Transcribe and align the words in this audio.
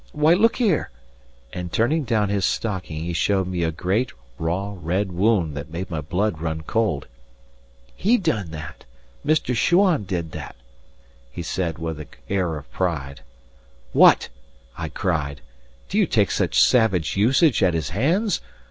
Why, 0.13 0.33
look'ere;" 0.33 0.89
and 1.53 1.71
turning 1.71 2.05
down 2.05 2.29
his 2.29 2.43
stocking 2.43 3.03
he 3.03 3.13
showed 3.13 3.45
me 3.45 3.61
a 3.61 3.71
great, 3.71 4.11
raw, 4.39 4.73
red 4.75 5.11
wound 5.11 5.55
that 5.55 5.69
made 5.69 5.91
my 5.91 6.01
blood 6.01 6.41
run 6.41 6.61
cold. 6.63 7.05
"He 7.95 8.17
done 8.17 8.49
that 8.49 8.83
Mr. 9.23 9.55
Shuan 9.55 10.05
done 10.05 10.31
it," 10.33 10.55
he 11.31 11.43
said, 11.43 11.77
with 11.77 11.99
an 11.99 12.07
air 12.29 12.57
of 12.57 12.71
pride. 12.71 13.21
"What!" 13.93 14.29
I 14.75 14.89
cried, 14.89 15.41
"do 15.87 15.99
you 15.99 16.07
take 16.07 16.31
such 16.31 16.59
savage 16.63 17.15
usage 17.15 17.61
at 17.61 17.75
his 17.75 17.89
hands? 17.91 18.41